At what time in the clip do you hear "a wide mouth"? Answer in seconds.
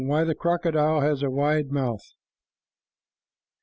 1.21-2.15